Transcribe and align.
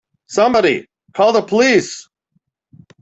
Somebody 0.27 0.87
call 1.13 1.31
the 1.31 1.43
police! 1.43 2.07